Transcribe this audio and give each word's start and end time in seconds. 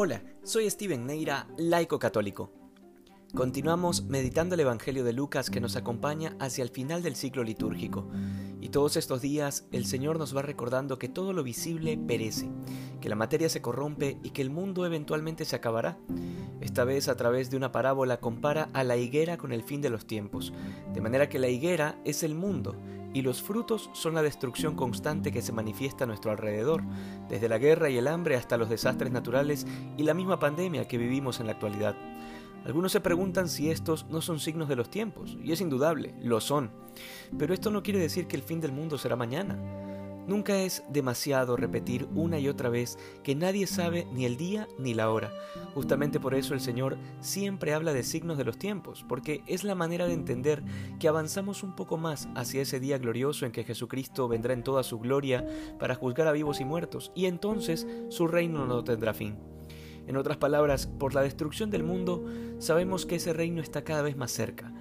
Hola, 0.00 0.22
soy 0.44 0.70
Steven 0.70 1.06
Neira, 1.06 1.48
laico 1.56 1.98
católico. 1.98 2.52
Continuamos 3.34 4.04
meditando 4.04 4.54
el 4.54 4.60
Evangelio 4.60 5.02
de 5.02 5.12
Lucas 5.12 5.50
que 5.50 5.60
nos 5.60 5.74
acompaña 5.74 6.36
hacia 6.38 6.62
el 6.62 6.68
final 6.68 7.02
del 7.02 7.16
ciclo 7.16 7.42
litúrgico. 7.42 8.08
Y 8.60 8.68
todos 8.68 8.96
estos 8.96 9.22
días 9.22 9.66
el 9.72 9.86
Señor 9.86 10.20
nos 10.20 10.36
va 10.36 10.42
recordando 10.42 11.00
que 11.00 11.08
todo 11.08 11.32
lo 11.32 11.42
visible 11.42 11.98
perece, 11.98 12.48
que 13.00 13.08
la 13.08 13.16
materia 13.16 13.48
se 13.48 13.60
corrompe 13.60 14.20
y 14.22 14.30
que 14.30 14.42
el 14.42 14.50
mundo 14.50 14.86
eventualmente 14.86 15.44
se 15.44 15.56
acabará. 15.56 15.98
Esta 16.60 16.84
vez 16.84 17.08
a 17.08 17.16
través 17.16 17.50
de 17.50 17.56
una 17.56 17.72
parábola 17.72 18.20
compara 18.20 18.70
a 18.74 18.84
la 18.84 18.96
higuera 18.96 19.36
con 19.36 19.50
el 19.50 19.64
fin 19.64 19.80
de 19.80 19.90
los 19.90 20.06
tiempos, 20.06 20.52
de 20.94 21.00
manera 21.00 21.28
que 21.28 21.40
la 21.40 21.48
higuera 21.48 22.00
es 22.04 22.22
el 22.22 22.36
mundo 22.36 22.76
y 23.14 23.22
los 23.22 23.42
frutos 23.42 23.90
son 23.92 24.14
la 24.14 24.22
destrucción 24.22 24.74
constante 24.74 25.32
que 25.32 25.42
se 25.42 25.52
manifiesta 25.52 26.04
a 26.04 26.06
nuestro 26.06 26.30
alrededor, 26.30 26.82
desde 27.28 27.48
la 27.48 27.58
guerra 27.58 27.90
y 27.90 27.96
el 27.96 28.08
hambre 28.08 28.36
hasta 28.36 28.56
los 28.56 28.68
desastres 28.68 29.12
naturales 29.12 29.66
y 29.96 30.02
la 30.02 30.14
misma 30.14 30.38
pandemia 30.38 30.86
que 30.86 30.98
vivimos 30.98 31.40
en 31.40 31.46
la 31.46 31.52
actualidad. 31.52 31.96
Algunos 32.64 32.92
se 32.92 33.00
preguntan 33.00 33.48
si 33.48 33.70
estos 33.70 34.06
no 34.10 34.20
son 34.20 34.40
signos 34.40 34.68
de 34.68 34.76
los 34.76 34.90
tiempos, 34.90 35.38
y 35.42 35.52
es 35.52 35.60
indudable, 35.60 36.14
lo 36.20 36.40
son. 36.40 36.70
Pero 37.38 37.54
esto 37.54 37.70
no 37.70 37.82
quiere 37.82 37.98
decir 37.98 38.26
que 38.26 38.36
el 38.36 38.42
fin 38.42 38.60
del 38.60 38.72
mundo 38.72 38.98
será 38.98 39.16
mañana. 39.16 39.56
Nunca 40.28 40.60
es 40.60 40.82
demasiado 40.90 41.56
repetir 41.56 42.06
una 42.14 42.38
y 42.38 42.50
otra 42.50 42.68
vez 42.68 42.98
que 43.22 43.34
nadie 43.34 43.66
sabe 43.66 44.06
ni 44.12 44.26
el 44.26 44.36
día 44.36 44.68
ni 44.78 44.92
la 44.92 45.10
hora. 45.10 45.32
Justamente 45.72 46.20
por 46.20 46.34
eso 46.34 46.52
el 46.52 46.60
Señor 46.60 46.98
siempre 47.22 47.72
habla 47.72 47.94
de 47.94 48.02
signos 48.02 48.36
de 48.36 48.44
los 48.44 48.58
tiempos, 48.58 49.06
porque 49.08 49.42
es 49.46 49.64
la 49.64 49.74
manera 49.74 50.06
de 50.06 50.12
entender 50.12 50.62
que 51.00 51.08
avanzamos 51.08 51.62
un 51.62 51.74
poco 51.74 51.96
más 51.96 52.28
hacia 52.34 52.60
ese 52.60 52.78
día 52.78 52.98
glorioso 52.98 53.46
en 53.46 53.52
que 53.52 53.64
Jesucristo 53.64 54.28
vendrá 54.28 54.52
en 54.52 54.62
toda 54.62 54.82
su 54.82 54.98
gloria 54.98 55.46
para 55.78 55.94
juzgar 55.94 56.28
a 56.28 56.32
vivos 56.32 56.60
y 56.60 56.66
muertos, 56.66 57.10
y 57.14 57.24
entonces 57.24 57.86
su 58.10 58.28
reino 58.28 58.66
no 58.66 58.84
tendrá 58.84 59.14
fin. 59.14 59.38
En 60.06 60.18
otras 60.18 60.36
palabras, 60.36 60.88
por 60.88 61.14
la 61.14 61.22
destrucción 61.22 61.70
del 61.70 61.84
mundo, 61.84 62.26
sabemos 62.58 63.06
que 63.06 63.16
ese 63.16 63.32
reino 63.32 63.62
está 63.62 63.82
cada 63.82 64.02
vez 64.02 64.18
más 64.18 64.30
cerca. 64.30 64.74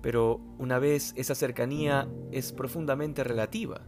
Pero 0.00 0.40
una 0.58 0.78
vez 0.78 1.12
esa 1.16 1.34
cercanía 1.34 2.08
es 2.32 2.52
profundamente 2.52 3.24
relativa 3.24 3.82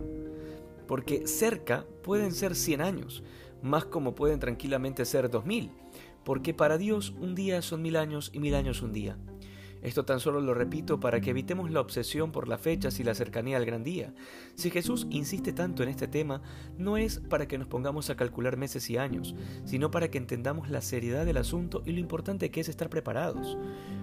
porque 0.89 1.29
cerca 1.29 1.87
pueden 2.03 2.33
ser 2.33 2.57
100 2.57 2.81
años, 2.81 3.23
más 3.63 3.85
como 3.85 4.17
pueden 4.17 4.41
tranquilamente 4.41 5.05
ser 5.05 5.31
2000, 5.31 5.71
porque 6.25 6.55
para 6.55 6.79
Dios 6.79 7.15
un 7.21 7.37
día 7.37 7.63
son 7.63 7.83
mil 7.83 7.97
años 7.97 8.31
y 8.33 8.41
mil 8.41 8.55
años 8.55 8.83
un 8.83 8.93
día. 8.93 9.17
Esto 9.83 10.05
tan 10.05 10.19
solo 10.21 10.41
lo 10.41 10.55
repito 10.55 10.99
para 10.99 11.21
que 11.21 11.31
evitemos 11.31 11.71
la 11.71 11.81
obsesión 11.81 12.33
por 12.33 12.49
las 12.49 12.61
fechas 12.61 12.99
y 12.99 13.05
la 13.05 13.15
cercanía 13.15 13.57
al 13.57 13.65
gran 13.65 13.85
día. 13.85 14.13
Si 14.55 14.71
Jesús 14.71 15.07
insiste 15.11 15.53
tanto 15.53 15.83
en 15.83 15.89
este 15.89 16.09
tema, 16.09 16.43
no 16.77 16.97
es 16.97 17.21
para 17.21 17.47
que 17.47 17.59
nos 17.59 17.69
pongamos 17.69 18.11
a 18.11 18.17
calcular 18.17 18.57
meses 18.57 18.91
y 18.91 18.97
años, 18.97 19.35
sino 19.65 19.91
para 19.91 20.11
que 20.11 20.19
entendamos 20.19 20.69
la 20.69 20.81
seriedad 20.81 21.25
del 21.25 21.37
asunto 21.37 21.83
y 21.85 21.93
lo 21.93 22.01
importante 22.01 22.51
que 22.51 22.61
es 22.61 22.69
estar 22.69 22.91
preparados. 22.91 23.57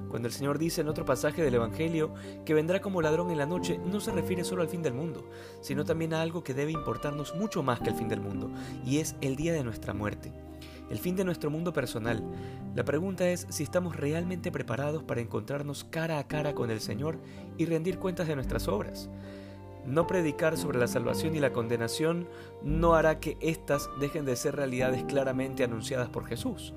Cuando 0.09 0.29
el 0.29 0.33
Señor 0.33 0.59
dice 0.59 0.81
en 0.81 0.87
otro 0.87 1.03
pasaje 1.03 1.43
del 1.43 1.55
Evangelio 1.55 2.13
que 2.45 2.53
vendrá 2.53 2.79
como 2.79 3.01
ladrón 3.01 3.31
en 3.31 3.37
la 3.37 3.45
noche, 3.45 3.79
no 3.85 3.99
se 3.99 4.11
refiere 4.11 4.45
solo 4.45 4.61
al 4.61 4.69
fin 4.69 4.81
del 4.81 4.93
mundo, 4.93 5.29
sino 5.61 5.83
también 5.83 6.13
a 6.13 6.21
algo 6.21 6.43
que 6.43 6.53
debe 6.53 6.71
importarnos 6.71 7.35
mucho 7.35 7.63
más 7.63 7.81
que 7.81 7.89
el 7.89 7.95
fin 7.95 8.07
del 8.07 8.21
mundo, 8.21 8.49
y 8.85 8.99
es 8.99 9.15
el 9.19 9.35
día 9.35 9.51
de 9.51 9.63
nuestra 9.63 9.93
muerte 9.93 10.44
el 10.89 10.99
fin 10.99 11.15
de 11.15 11.23
nuestro 11.23 11.49
mundo 11.49 11.73
personal. 11.73 12.23
La 12.75 12.85
pregunta 12.85 13.27
es 13.29 13.47
si 13.49 13.63
estamos 13.63 13.95
realmente 13.95 14.51
preparados 14.51 15.03
para 15.03 15.21
encontrarnos 15.21 15.83
cara 15.83 16.19
a 16.19 16.27
cara 16.27 16.53
con 16.53 16.69
el 16.69 16.81
Señor 16.81 17.19
y 17.57 17.65
rendir 17.65 17.99
cuentas 17.99 18.27
de 18.27 18.35
nuestras 18.35 18.67
obras. 18.67 19.09
No 19.85 20.07
predicar 20.07 20.57
sobre 20.57 20.79
la 20.79 20.87
salvación 20.87 21.35
y 21.35 21.39
la 21.39 21.53
condenación 21.53 22.27
no 22.63 22.95
hará 22.95 23.19
que 23.19 23.37
éstas 23.39 23.89
dejen 23.99 24.25
de 24.25 24.35
ser 24.35 24.55
realidades 24.55 25.03
claramente 25.03 25.63
anunciadas 25.63 26.09
por 26.09 26.25
Jesús. 26.25 26.73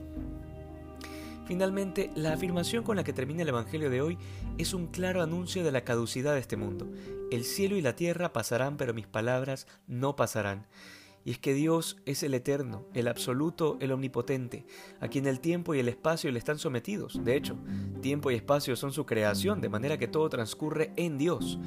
Finalmente, 1.47 2.11
la 2.15 2.35
afirmación 2.35 2.85
con 2.85 2.97
la 2.97 3.05
que 3.05 3.15
termina 3.15 3.41
el 3.41 3.49
Evangelio 3.49 3.89
de 3.89 4.03
hoy 4.03 4.19
es 4.59 4.75
un 4.75 4.89
claro 4.89 5.23
anuncio 5.23 5.65
de 5.65 5.73
la 5.73 5.81
caducidad 5.81 6.35
de 6.35 6.41
este 6.41 6.59
mundo. 6.59 6.87
El 7.31 7.45
cielo 7.45 7.77
y 7.77 7.81
la 7.81 7.97
tierra 7.97 8.35
pasarán, 8.35 8.77
pero 8.77 8.93
mis 8.93 9.07
palabras 9.07 9.67
no 9.87 10.15
pasarán. 10.15 10.67
Y 11.29 11.33
es 11.33 11.39
que 11.39 11.53
Dios 11.53 11.99
es 12.07 12.23
el 12.23 12.33
eterno, 12.33 12.87
el 12.95 13.07
absoluto, 13.07 13.77
el 13.81 13.93
omnipotente, 13.93 14.65
a 14.99 15.09
quien 15.09 15.27
el 15.27 15.41
tiempo 15.41 15.75
y 15.75 15.79
el 15.79 15.91
espacio 15.91 16.33
le 16.33 16.39
están 16.39 16.59
sometidos. 16.59 17.23
De 17.23 17.37
hecho, 17.37 17.59
tiempo 18.01 18.31
y 18.31 18.35
espacio 18.35 18.75
son 18.77 18.93
su 18.93 19.05
creación, 19.05 19.61
de 19.61 19.69
manera 19.69 19.99
que 19.99 20.09
todo 20.09 20.31
transcurre 20.31 20.91
en 20.97 21.19
Dios. 21.19 21.59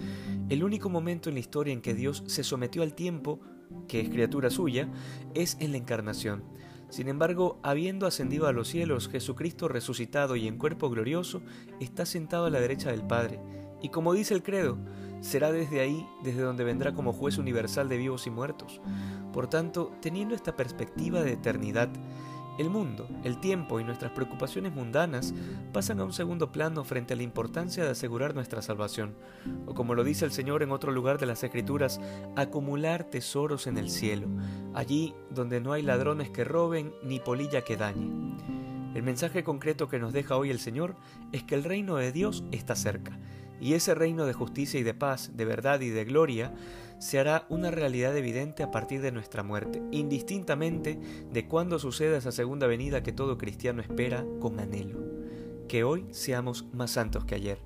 El 0.50 0.64
único 0.64 0.90
momento 0.90 1.30
en 1.30 1.36
la 1.36 1.42
historia 1.42 1.74
en 1.74 1.82
que 1.82 1.94
Dios 1.94 2.24
se 2.26 2.44
sometió 2.44 2.82
al 2.82 2.96
tiempo, 2.96 3.40
que 3.88 4.00
es 4.00 4.10
criatura 4.10 4.50
suya, 4.50 4.90
es 5.36 5.58
en 5.60 5.74
la 5.74 5.78
encarnación. 5.78 6.44
Sin 6.90 7.08
embargo, 7.08 7.60
habiendo 7.62 8.08
ascendido 8.08 8.48
a 8.48 8.54
los 8.54 8.68
cielos, 8.68 9.10
Jesucristo 9.10 9.68
resucitado 9.68 10.36
y 10.36 10.48
en 10.48 10.58
cuerpo 10.58 10.90
glorioso, 10.90 11.44
está 11.80 12.08
sentado 12.08 12.48
a 12.48 12.50
la 12.50 12.60
derecha 12.60 12.90
del 12.90 13.06
Padre. 13.06 13.40
Y 13.82 13.90
como 13.90 14.14
dice 14.14 14.34
el 14.34 14.44
credo, 14.44 14.78
será 15.22 15.52
desde 15.52 15.80
ahí 15.80 16.08
desde 16.24 16.42
donde 16.42 16.64
vendrá 16.64 16.94
como 16.94 17.14
juez 17.14 17.38
universal 17.38 17.90
de 17.90 17.98
vivos 17.98 18.28
y 18.28 18.30
muertos. 18.30 18.82
Por 19.34 19.48
tanto, 19.48 19.92
teniendo 20.02 20.36
esta 20.36 20.56
perspectiva 20.56 21.22
de 21.22 21.34
eternidad, 21.34 21.90
el 22.58 22.70
mundo, 22.70 23.08
el 23.24 23.40
tiempo 23.40 23.80
y 23.80 23.84
nuestras 23.84 24.12
preocupaciones 24.12 24.74
mundanas 24.74 25.34
pasan 25.72 26.00
a 26.00 26.04
un 26.04 26.14
segundo 26.14 26.52
plano 26.52 26.84
frente 26.84 27.14
a 27.14 27.18
la 27.18 27.24
importancia 27.24 27.84
de 27.84 27.92
asegurar 27.92 28.36
nuestra 28.36 28.62
salvación, 28.62 29.16
o 29.66 29.74
como 29.74 29.96
lo 29.96 30.04
dice 30.04 30.26
el 30.26 30.32
Señor 30.32 30.62
en 30.62 30.72
otro 30.72 30.92
lugar 30.92 31.18
de 31.18 31.26
las 31.26 31.44
Escrituras, 31.44 32.00
acumular 32.36 33.06
tesoros 33.06 33.68
en 33.68 33.78
el 33.78 33.90
cielo, 33.90 34.28
allí 34.74 35.16
donde 35.30 35.62
no 35.62 35.72
hay 35.72 35.82
ladrones 35.82 36.30
que 36.30 36.44
roben 36.44 36.94
ni 37.04 37.20
polilla 37.20 37.62
que 37.64 37.78
dañe. 37.78 38.12
El 38.94 39.04
mensaje 39.04 39.44
concreto 39.44 39.88
que 39.88 40.00
nos 40.00 40.12
deja 40.12 40.36
hoy 40.36 40.50
el 40.50 40.60
Señor 40.60 40.96
es 41.32 41.44
que 41.44 41.56
el 41.56 41.64
reino 41.64 41.96
de 41.96 42.12
Dios 42.12 42.44
está 42.52 42.76
cerca, 42.76 43.18
y 43.62 43.76
ese 43.76 43.96
reino 43.96 44.26
de 44.26 44.34
justicia 44.34 44.80
y 44.80 44.84
de 44.84 44.96
paz, 44.96 45.32
de 45.36 45.46
verdad 45.46 45.80
y 45.82 45.90
de 45.90 46.04
gloria, 46.04 46.54
se 47.00 47.20
hará 47.20 47.46
una 47.50 47.72
realidad 47.72 48.18
evidente 48.18 48.64
a 48.64 48.72
partir 48.72 49.02
de 49.02 49.12
nuestra 49.12 49.44
muerte, 49.44 49.82
indistintamente 49.92 51.00
de 51.32 51.48
cuándo 51.48 51.80
suceda 51.80 52.18
esa 52.18 52.32
segunda 52.32 52.68
venida 52.68 53.04
que 53.04 53.14
todo 53.14 53.38
cristiano 53.38 53.82
espera 53.82 54.26
con 54.40 54.60
anhelo. 54.60 55.00
Que 55.68 55.84
hoy 55.84 56.08
seamos 56.12 56.66
más 56.74 56.92
santos 56.92 57.24
que 57.24 57.36
ayer. 57.36 57.60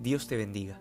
Dios 0.00 0.26
te 0.28 0.36
bendiga. 0.36 0.80